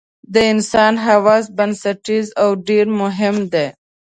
د 0.33 0.35
انسان 0.53 0.93
حواس 1.05 1.45
بنسټیز 1.57 2.27
او 2.41 2.49
ډېر 2.67 2.85
مهم 3.01 3.35
دي. 3.53 3.67